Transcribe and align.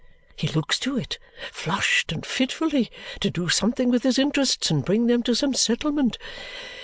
He 0.35 0.47
looks 0.47 0.79
to 0.79 0.97
it, 0.97 1.19
flushed 1.51 2.11
and 2.11 2.25
fitfully, 2.25 2.89
to 3.19 3.29
do 3.29 3.49
something 3.49 3.91
with 3.91 4.01
his 4.01 4.17
interests 4.17 4.71
and 4.71 4.83
bring 4.83 5.05
them 5.05 5.21
to 5.21 5.35
some 5.35 5.53
settlement. 5.53 6.17